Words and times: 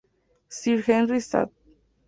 Sir 0.49 0.81
Henry 0.81 1.19
St. 1.19 1.51